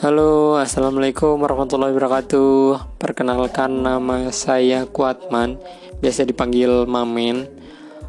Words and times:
Halo, 0.00 0.56
assalamualaikum 0.56 1.44
warahmatullahi 1.44 1.92
wabarakatuh. 1.92 2.96
Perkenalkan 2.96 3.84
nama 3.84 4.32
saya 4.32 4.88
Kuatman, 4.88 5.60
biasa 6.00 6.24
dipanggil 6.24 6.88
Mamen. 6.88 7.44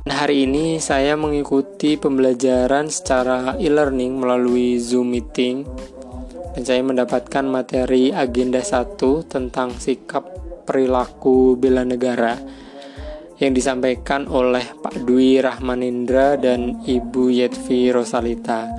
Nah, 0.07 0.23
hari 0.23 0.47
ini 0.47 0.79
saya 0.79 1.19
mengikuti 1.19 1.99
pembelajaran 1.99 2.87
secara 2.87 3.59
e-learning 3.59 4.23
melalui 4.23 4.79
Zoom 4.79 5.11
meeting 5.11 5.67
dan 6.55 6.63
saya 6.63 6.79
mendapatkan 6.79 7.43
materi 7.43 8.15
agenda 8.15 8.63
1 8.63 9.27
tentang 9.27 9.75
sikap 9.75 10.31
perilaku 10.63 11.59
bela 11.59 11.83
negara 11.83 12.39
yang 13.35 13.51
disampaikan 13.51 14.31
oleh 14.31 14.63
Pak 14.79 14.95
Dwi 15.03 15.43
Rahmanindra 15.43 16.39
dan 16.39 16.87
Ibu 16.87 17.35
Yetvi 17.35 17.91
Rosalita. 17.91 18.71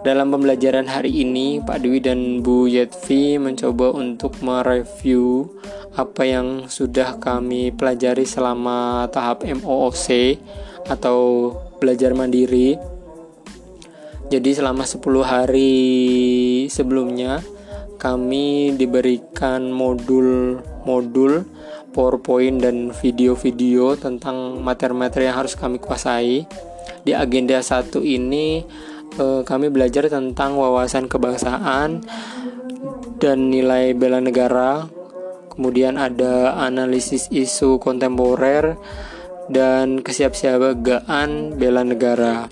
Dalam 0.00 0.32
pembelajaran 0.32 0.88
hari 0.88 1.12
ini, 1.12 1.60
Pak 1.60 1.84
Dwi 1.84 2.00
dan 2.00 2.40
Bu 2.40 2.64
Yetvi 2.64 3.36
mencoba 3.36 3.92
untuk 3.92 4.32
mereview 4.40 5.44
apa 5.92 6.24
yang 6.24 6.72
sudah 6.72 7.20
kami 7.20 7.68
pelajari 7.68 8.24
selama 8.24 9.04
tahap 9.12 9.44
MOOC 9.44 10.40
atau 10.88 11.52
belajar 11.76 12.16
mandiri. 12.16 12.80
Jadi 14.32 14.50
selama 14.56 14.88
10 14.88 15.04
hari 15.20 15.84
sebelumnya 16.72 17.44
kami 18.00 18.72
diberikan 18.80 19.68
modul-modul 19.68 21.44
PowerPoint 21.92 22.56
dan 22.64 22.88
video-video 22.96 24.00
tentang 24.00 24.64
materi-materi 24.64 25.28
yang 25.28 25.44
harus 25.44 25.52
kami 25.52 25.76
kuasai. 25.76 26.48
Di 27.04 27.12
agenda 27.12 27.60
satu 27.60 28.00
ini 28.00 28.64
eh, 29.16 29.42
kami 29.42 29.72
belajar 29.72 30.06
tentang 30.06 30.54
wawasan 30.54 31.10
kebangsaan 31.10 32.04
dan 33.18 33.38
nilai 33.50 33.96
bela 33.96 34.18
negara. 34.18 34.86
Kemudian 35.50 36.00
ada 36.00 36.56
analisis 36.56 37.28
isu 37.28 37.82
kontemporer 37.82 38.78
dan 39.50 40.00
kesiapsiagaan 40.00 41.58
bela 41.58 41.82
negara. 41.82 42.46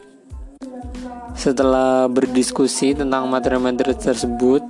Setelah 1.39 2.11
berdiskusi 2.11 2.99
tentang 2.99 3.31
materi-materi 3.31 3.95
tersebut, 3.95 4.67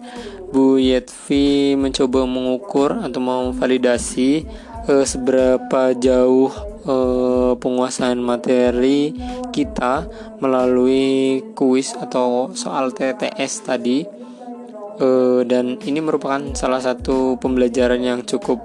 Bu 0.52 0.76
Yetvi 0.76 1.76
mencoba 1.76 2.28
mengukur 2.28 3.00
atau 3.00 3.20
memvalidasi 3.20 4.44
eh, 4.88 5.04
seberapa 5.08 5.96
jauh 5.96 6.52
uh, 6.88 7.52
penguasaan 7.60 8.18
materi 8.18 9.12
kita 9.52 10.08
melalui 10.40 11.44
kuis 11.52 11.92
atau 11.94 12.56
soal 12.56 12.90
TTS 12.96 13.52
tadi 13.68 14.02
uh, 14.98 15.44
dan 15.44 15.76
ini 15.84 16.00
merupakan 16.00 16.40
salah 16.56 16.80
satu 16.80 17.36
pembelajaran 17.38 18.00
yang 18.00 18.20
cukup 18.24 18.58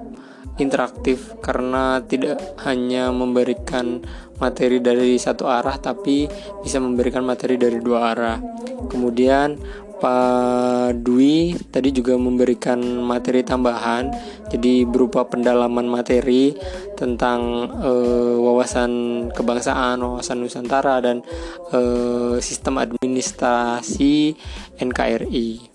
interaktif 0.54 1.34
karena 1.42 1.98
tidak 2.06 2.38
hanya 2.62 3.10
memberikan 3.10 3.98
materi 4.38 4.78
dari 4.78 5.18
satu 5.18 5.50
arah 5.50 5.78
tapi 5.82 6.30
bisa 6.62 6.78
memberikan 6.78 7.26
materi 7.26 7.58
dari 7.58 7.82
dua 7.82 8.14
arah. 8.14 8.38
Kemudian 8.86 9.58
Pak 10.04 11.00
Dwi 11.00 11.56
tadi 11.72 11.88
juga 11.88 12.12
memberikan 12.20 12.76
materi 13.00 13.40
tambahan, 13.40 14.12
jadi 14.52 14.84
berupa 14.84 15.24
pendalaman 15.24 15.88
materi 15.88 16.52
tentang 16.92 17.72
uh, 17.80 18.36
wawasan 18.36 18.92
kebangsaan, 19.32 20.04
wawasan 20.04 20.44
Nusantara, 20.44 21.00
dan 21.00 21.24
uh, 21.72 22.36
sistem 22.36 22.84
administrasi 22.84 24.36
NKRI. 24.76 25.72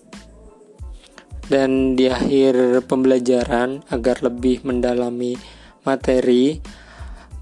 Dan 1.50 1.98
di 1.98 2.06
akhir 2.06 2.86
pembelajaran, 2.86 3.82
agar 3.90 4.22
lebih 4.22 4.62
mendalami 4.62 5.34
materi, 5.82 6.62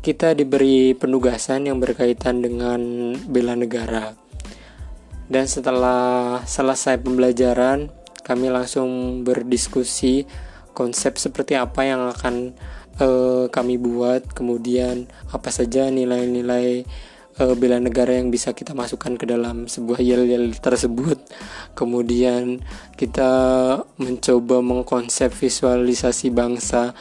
kita 0.00 0.32
diberi 0.32 0.96
penugasan 0.96 1.68
yang 1.68 1.84
berkaitan 1.84 2.40
dengan 2.40 3.12
bela 3.28 3.52
negara 3.52 4.27
dan 5.28 5.44
setelah 5.44 6.40
selesai 6.48 6.96
pembelajaran, 7.04 7.92
kami 8.24 8.48
langsung 8.48 9.20
berdiskusi 9.24 10.24
konsep 10.72 11.20
seperti 11.20 11.56
apa 11.56 11.84
yang 11.84 12.08
akan 12.08 12.56
uh, 13.00 13.44
kami 13.52 13.76
buat, 13.76 14.24
kemudian 14.32 15.08
apa 15.28 15.52
saja 15.52 15.92
nilai-nilai 15.92 16.88
uh, 17.40 17.54
bela 17.54 17.76
negara 17.76 18.16
yang 18.16 18.32
bisa 18.32 18.52
kita 18.52 18.72
masukkan 18.72 19.14
ke 19.20 19.24
dalam 19.28 19.68
sebuah 19.68 20.00
yel-yel 20.00 20.54
tersebut. 20.56 21.20
Kemudian 21.76 22.64
kita 22.96 23.30
mencoba 24.00 24.64
mengkonsep 24.64 25.28
visualisasi 25.32 26.32
bangsa 26.32 26.92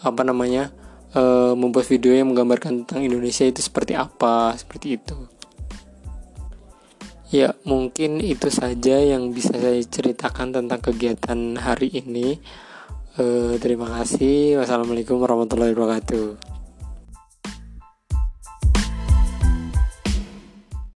apa 0.00 0.22
namanya? 0.24 0.72
Uh, 1.14 1.54
membuat 1.54 1.86
video 1.86 2.10
yang 2.10 2.34
menggambarkan 2.34 2.82
tentang 2.82 3.06
Indonesia 3.06 3.46
itu 3.46 3.62
seperti 3.62 3.94
apa, 3.94 4.50
seperti 4.58 4.98
itu. 4.98 5.14
Ya, 7.34 7.58
mungkin 7.66 8.22
itu 8.22 8.46
saja 8.46 8.94
yang 9.02 9.34
bisa 9.34 9.58
saya 9.58 9.82
ceritakan 9.82 10.54
tentang 10.54 10.78
kegiatan 10.78 11.58
hari 11.58 11.90
ini. 11.90 12.38
Uh, 13.18 13.58
terima 13.58 13.90
kasih. 13.90 14.62
Wassalamualaikum 14.62 15.18
warahmatullahi 15.18 15.74
wabarakatuh. 15.74 16.53